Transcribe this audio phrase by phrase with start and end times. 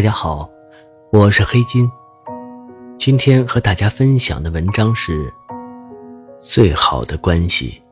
[0.00, 0.48] 大家好，
[1.12, 1.86] 我是黑金。
[2.98, 5.30] 今天和大家分享的文章是：
[6.38, 7.82] 最好的关系，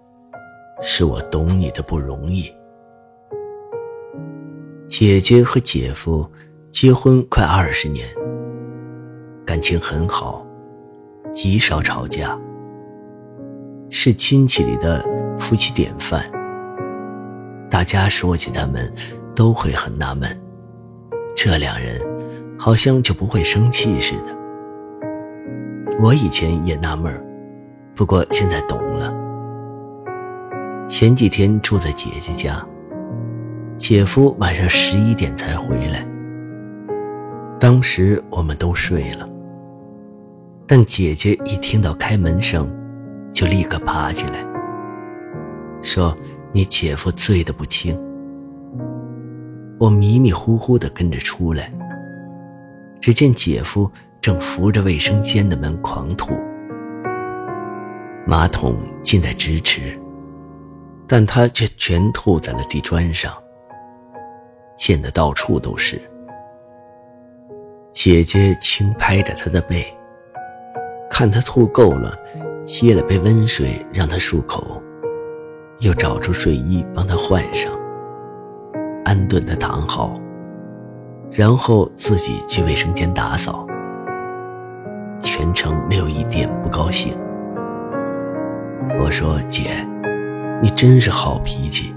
[0.80, 2.50] 是我懂你的不容易。
[4.88, 6.26] 姐姐和姐夫
[6.70, 8.08] 结婚快二十年，
[9.44, 10.46] 感情很好，
[11.30, 12.40] 极少吵架，
[13.90, 15.04] 是亲戚里的
[15.38, 16.24] 夫妻典范。
[17.70, 18.90] 大家说起他们，
[19.34, 20.47] 都会很纳闷。
[21.40, 22.04] 这两人
[22.58, 24.36] 好像就不会生气似的。
[26.02, 27.24] 我以前也纳闷儿
[27.94, 29.14] 不过现在懂了。
[30.88, 32.60] 前几天住在姐姐家，
[33.76, 36.04] 姐夫晚上十一点才回来。
[37.60, 39.24] 当时我们都睡了，
[40.66, 42.68] 但姐姐一听到开门声，
[43.32, 44.44] 就立刻爬起来，
[45.82, 46.16] 说
[46.50, 47.96] ：“你姐夫醉得不轻。”
[49.78, 51.70] 我迷迷糊糊地跟着出来，
[53.00, 53.88] 只见姐夫
[54.20, 56.32] 正扶着卫生间的门狂吐，
[58.26, 59.96] 马桶近在咫尺，
[61.06, 63.32] 但他却全吐在了地砖上，
[64.76, 66.00] 溅得到处都是。
[67.92, 69.86] 姐姐轻拍着他的背，
[71.08, 72.12] 看他吐够了，
[72.64, 74.82] 接了杯温水让他漱口，
[75.78, 77.77] 又找出睡衣帮他换上。
[79.08, 80.20] 安顿的躺好，
[81.30, 83.66] 然后自己去卫生间打扫，
[85.22, 87.16] 全程没有一点不高兴。
[89.00, 89.70] 我说：“姐，
[90.62, 91.94] 你真是好脾气。”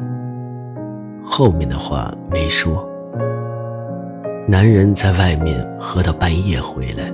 [1.22, 2.90] 后面的话没说。
[4.48, 7.12] 男人在外面喝到半夜回来，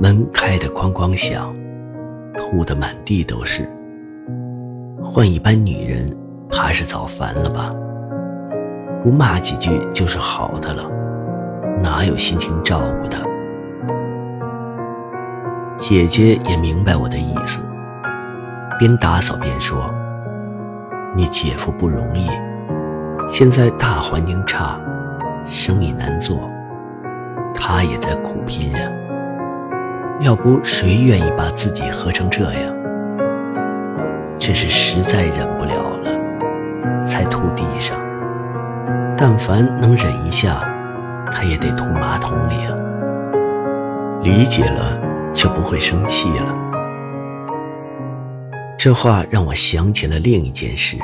[0.00, 1.54] 门开得哐哐响，
[2.34, 3.68] 吐得满地都是。
[5.04, 6.16] 换一般女人，
[6.48, 7.70] 怕是早烦了吧。
[9.06, 10.82] 不骂几句就是好的了，
[11.80, 13.20] 哪有心情照顾他？
[15.76, 17.60] 姐姐也明白我的意思，
[18.80, 19.94] 边打扫边说
[21.14, 22.28] ：“你姐夫不容易，
[23.28, 24.76] 现在大环境差，
[25.46, 26.50] 生意难做，
[27.54, 28.90] 他也在苦拼呀。
[30.18, 32.74] 要不谁愿意把自己喝成这样？
[34.36, 37.40] 真是实在忍不了了，才吐。”
[39.18, 40.60] 但凡能忍一下，
[41.32, 42.76] 他也得吐马桶里啊。
[44.22, 45.00] 理解了
[45.32, 46.54] 就不会生气了。
[48.76, 50.98] 这话让我想起了另一件事，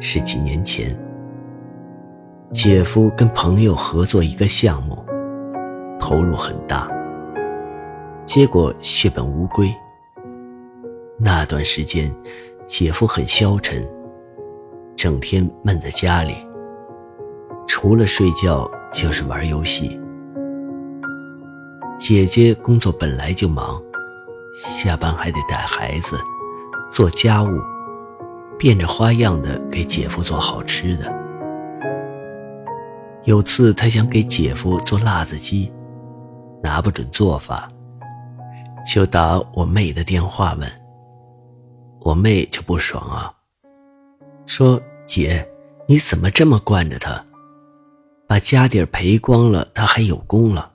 [0.00, 0.98] 是几年前，
[2.50, 5.04] 姐夫跟朋友合作一个项目，
[6.00, 6.88] 投入很大，
[8.24, 9.72] 结果血本无归。
[11.16, 12.12] 那段时间，
[12.66, 13.86] 姐夫很消沉，
[14.96, 16.47] 整天闷在家里。
[17.68, 20.00] 除了睡觉就是玩游戏。
[21.98, 23.80] 姐姐工作本来就忙，
[24.58, 26.18] 下班还得带孩子、
[26.90, 27.48] 做家务，
[28.58, 31.14] 变着花样的给姐夫做好吃的。
[33.24, 35.70] 有次她想给姐夫做辣子鸡，
[36.62, 37.68] 拿不准做法，
[38.90, 40.68] 就打我妹的电话问。
[42.00, 43.34] 我妹就不爽啊，
[44.46, 45.46] 说：“姐，
[45.86, 47.22] 你怎么这么惯着他？”
[48.28, 50.70] 把家底儿赔光了，他还有功了，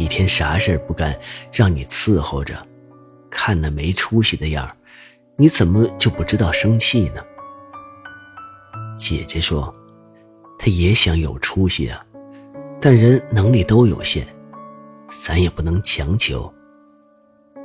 [0.00, 1.14] 一天啥事儿不干，
[1.52, 2.66] 让你伺候着，
[3.30, 4.66] 看那没出息的样
[5.36, 7.22] 你怎么就不知道生气呢？
[8.96, 9.70] 姐姐说，
[10.58, 12.02] 她也想有出息啊，
[12.80, 14.26] 但人能力都有限，
[15.26, 16.50] 咱也不能强求。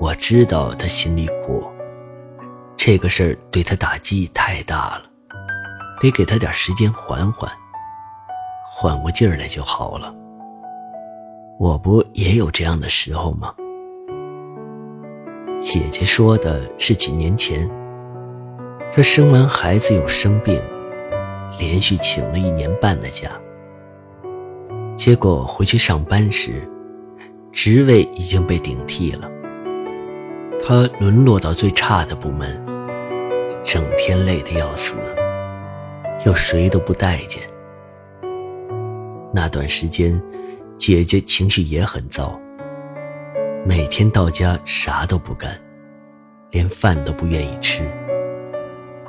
[0.02, 1.64] 我知道她心里苦，
[2.76, 5.06] 这个事儿对她打击太大了，
[6.02, 7.50] 得给她点时间缓缓。
[8.82, 10.12] 缓过劲儿来就好了。
[11.60, 13.54] 我不也有这样的时候吗？
[15.60, 17.70] 姐姐说的是几年前，
[18.92, 20.60] 她生完孩子又生病，
[21.60, 23.30] 连续请了一年半的假。
[24.96, 26.68] 结果回去上班时，
[27.52, 29.30] 职位已经被顶替了，
[30.66, 32.60] 他沦落到最差的部门，
[33.64, 34.96] 整天累得要死，
[36.26, 37.44] 又谁都不待见。
[39.34, 40.22] 那段时间，
[40.78, 42.38] 姐姐情绪也很糟，
[43.66, 45.58] 每天到家啥都不干，
[46.50, 47.90] 连饭都不愿意吃，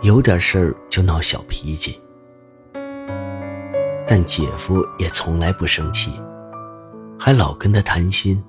[0.03, 2.01] 有点事儿就闹小脾气。
[4.07, 6.13] 但姐夫也从来不生气，
[7.19, 8.41] 还老跟他谈心，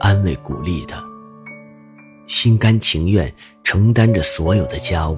[0.00, 1.00] 安慰鼓励他。
[2.26, 5.16] 心甘情愿承担着所有的家务，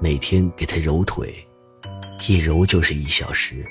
[0.00, 1.34] 每天给他揉腿，
[2.28, 3.66] 一揉就是一小时。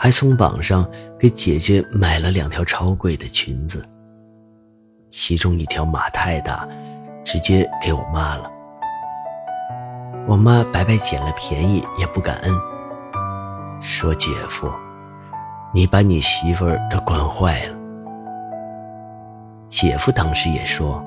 [0.00, 3.84] 还从网上给姐姐买了两条超贵的裙子，
[5.10, 6.64] 其中一条码太大，
[7.24, 8.48] 直接给我妈了。
[10.28, 12.54] 我妈白白捡了便宜也不感恩，
[13.80, 14.70] 说姐夫，
[15.74, 17.76] 你把你媳妇儿都惯坏了。
[19.66, 21.04] 姐夫当时也说：“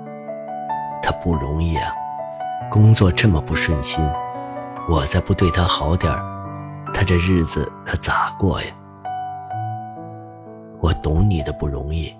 [1.01, 1.93] 他不容易啊，
[2.69, 4.05] 工作这么不顺心，
[4.89, 6.21] 我再不对他好点儿，
[6.93, 8.67] 他这日子可咋过呀？”
[10.81, 12.13] 我懂你的不容易，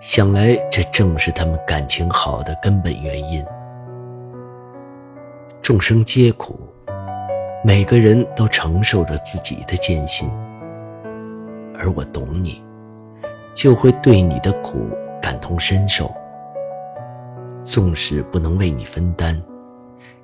[0.00, 3.44] 想来这正是他们感情好的根本原因。
[5.60, 6.58] 众生皆苦，
[7.64, 10.30] 每个人都承受着自己的艰辛，
[11.76, 12.62] 而我懂你，
[13.52, 14.88] 就会对你的苦。
[15.18, 16.14] 感同身受，
[17.64, 19.42] 纵使不能为你分担，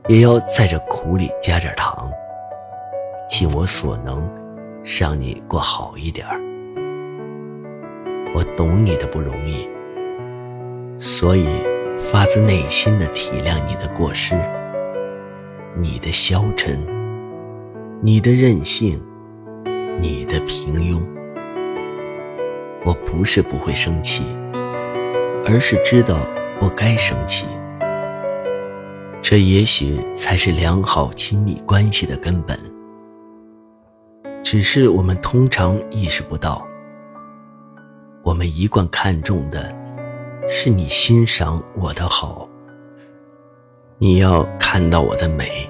[0.07, 2.09] 也要在这苦里加点糖，
[3.29, 4.23] 尽我所能，
[4.85, 6.52] 让你过好一点儿。
[8.35, 9.69] 我懂你的不容易，
[10.99, 11.47] 所以
[11.99, 14.35] 发自内心的体谅你的过失，
[15.77, 16.85] 你的消沉，
[18.01, 19.03] 你的任性，
[20.01, 21.01] 你的平庸。
[22.85, 24.23] 我不是不会生气。
[25.45, 26.17] 而是知道
[26.61, 27.47] 不该生气，
[29.21, 32.57] 这也许才是良好亲密关系的根本。
[34.45, 36.65] 只是我们通常意识不到，
[38.25, 39.75] 我们一贯看重的
[40.49, 42.49] 是你欣赏我的好，
[43.99, 45.69] 你要看到我的美，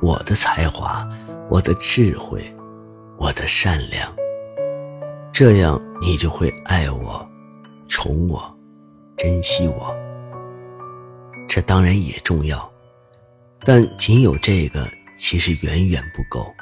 [0.00, 1.06] 我的才华，
[1.50, 2.42] 我的智慧，
[3.18, 4.10] 我的善良，
[5.32, 7.28] 这样你就会爱我，
[7.88, 8.54] 宠我。
[9.16, 9.92] 珍惜我，
[11.48, 12.70] 这当然也重要，
[13.64, 16.54] 但仅有这个其实远远不够。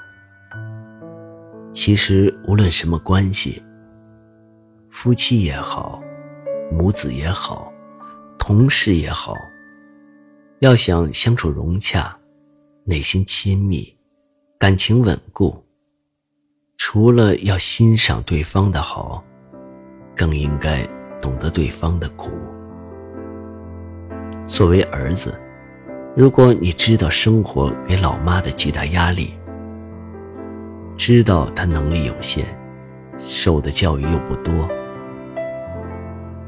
[1.71, 3.63] 其实无论什么关系，
[4.99, 6.03] 夫妻也好，
[6.73, 7.71] 母子也好，
[8.39, 9.35] 同事也好，
[10.61, 12.17] 要想相处融洽，
[12.85, 13.95] 内心亲密，
[14.59, 15.63] 感情稳固，
[16.79, 19.23] 除了要欣赏对方的好，
[20.17, 20.83] 更应该。
[21.21, 22.31] 懂得对方的苦。
[24.47, 25.39] 作为儿子，
[26.15, 29.35] 如果你知道生活给老妈的巨大压力，
[30.97, 32.47] 知道她能力有限，
[33.19, 34.69] 受的教育又不多，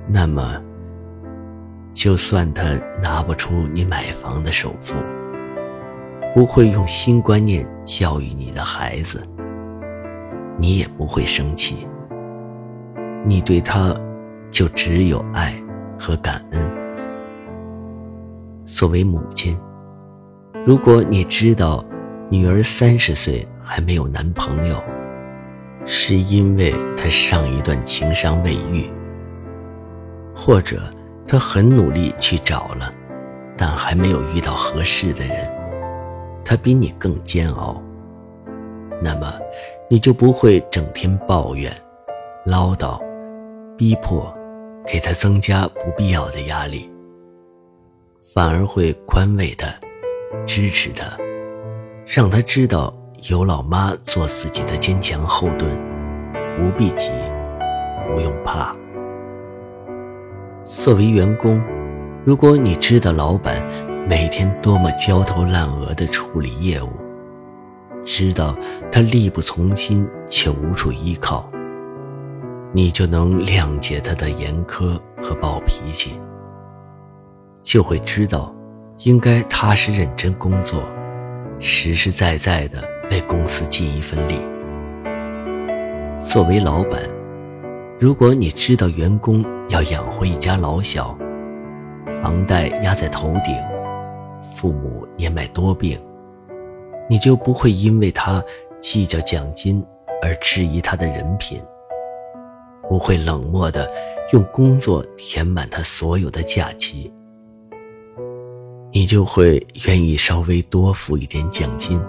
[0.08, 0.60] 那么，
[1.93, 2.64] 就算他
[3.02, 4.94] 拿不出你买房的首付，
[6.34, 9.22] 不会用新观念教育你的孩子，
[10.58, 11.87] 你也不会生气。
[13.24, 13.94] 你对他。
[14.50, 15.55] 就只有爱
[16.00, 16.70] 和感恩。
[18.65, 19.60] 作为母亲，
[20.65, 21.84] 如果你知道
[22.31, 24.82] 女儿三十岁还没有男朋友，
[25.84, 28.91] 是因为她上一段情伤未愈，
[30.38, 30.80] 或者
[31.26, 32.90] 他很努力去找了，
[33.56, 35.36] 但还没有遇到合适的人，
[36.44, 37.82] 他比你更煎熬，
[39.02, 39.34] 那么
[39.90, 41.70] 你就不会整天抱怨、
[42.46, 42.98] 唠叨、
[43.76, 44.32] 逼迫。
[44.90, 46.90] 给他增加不必要的压力，
[48.32, 49.66] 反而会宽慰他，
[50.46, 51.04] 支持他，
[52.06, 52.96] 让他知道
[53.28, 55.70] 有老妈做自己的坚强后盾，
[56.56, 57.10] 不必急，
[58.06, 58.74] 不用怕。
[60.69, 61.58] 作为员工，
[62.27, 63.67] 如果你知道老板
[64.06, 66.91] 每天多么焦头烂额地处理业务，
[68.05, 68.55] 知道
[68.93, 71.51] 他力不从心却无处依靠。
[72.70, 76.20] 你就能谅解他的严苛和暴脾气，
[77.63, 78.55] 就会知道，
[78.98, 80.82] 应该踏实认真工作，
[81.58, 84.39] 实实在在的为公司尽一份力。
[86.20, 87.01] 作为老板，
[88.00, 91.19] 如果你知道员工要养活一家老小，
[92.22, 93.52] 房贷压在头顶，
[94.55, 96.00] 父母年迈多病，
[97.10, 98.40] 你就不会因为他
[98.78, 99.84] 计较奖金
[100.22, 101.60] 而质疑他的人品。
[102.88, 103.90] 不会冷漠的
[104.32, 107.12] 用工作填满他所有的假期，
[108.93, 109.55] 你就会
[109.88, 112.00] 愿意稍微多付一点奖金，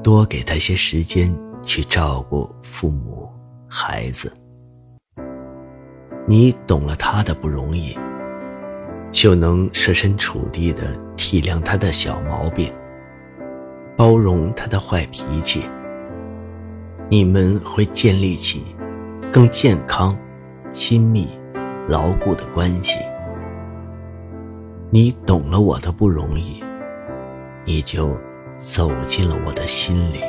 [0.00, 3.21] 多给他些时间去照顾父母、
[3.74, 4.30] 孩子。
[6.26, 7.98] 你懂了他的不容易，
[9.10, 12.70] 就能设身处地的体谅他的小毛病，
[13.96, 15.62] 包容他的坏脾气。
[17.08, 18.62] 你们会建立起
[19.32, 20.14] 更健康、
[20.68, 21.26] 亲密、
[21.88, 22.98] 牢固的关系。
[24.90, 26.62] 你懂了我的不容易，
[27.64, 28.14] 你就
[28.58, 30.20] 走进了我的心里。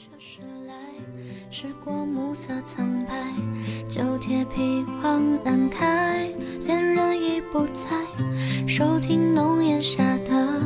[0.00, 0.06] 这
[1.50, 3.12] 时过暮色苍白，
[3.86, 6.26] 旧铁皮荒难开，
[6.64, 7.84] 恋人已不在。
[8.66, 10.58] 收听浓烟下的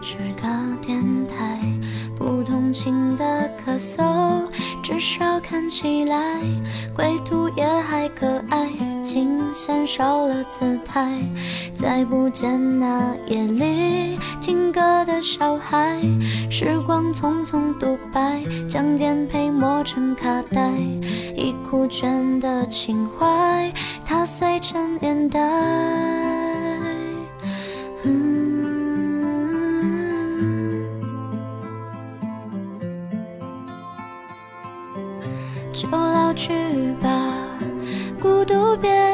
[0.00, 1.58] 是个电台，
[2.16, 4.48] 不同情的咳嗽，
[4.80, 6.40] 至少看起来
[6.94, 8.70] 归途也还可爱。
[9.52, 11.18] 琴弦少了姿态，
[11.74, 16.00] 再不见那夜里听歌的小孩。
[16.50, 20.70] 时光匆匆独白，将颠沛磨成卡带，
[21.36, 23.70] 已枯卷的情怀，
[24.06, 25.38] 踏碎成年代。
[35.74, 36.52] 就老去
[37.02, 37.10] 吧。
[38.20, 38.91] 孤独别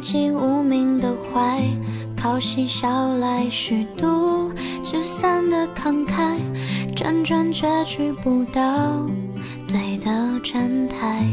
[0.00, 1.62] 籍无名的怀，
[2.16, 4.50] 靠嬉笑来虚度
[4.84, 6.38] 聚散的慷慨，
[6.96, 9.06] 辗转却去不到。
[9.66, 11.24] 对的站台。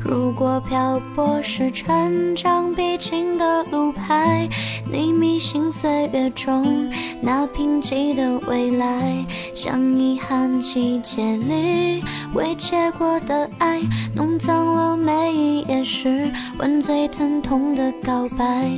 [0.00, 4.48] 如果漂泊是成长必经的路牌，
[4.90, 6.90] 你迷信岁月中
[7.22, 12.04] 那贫瘠的未来，像遗憾季节里
[12.34, 13.80] 未结果的爱，
[14.14, 18.68] 弄脏了每一页诗，吻最疼痛的告白。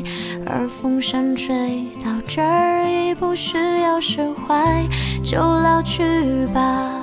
[0.46, 4.86] 而风扇吹到这儿已不需要释怀，
[5.24, 7.02] 就老去吧，